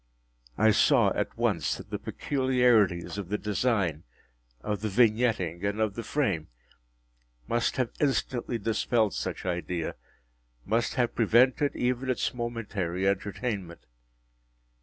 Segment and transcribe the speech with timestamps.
[0.57, 4.01] I saw at once that the peculiarities of the design,
[4.61, 6.47] of the vignetting, and of the frame,
[7.47, 13.85] must have instantly dispelled such idea—must have prevented even its momentary entertainment.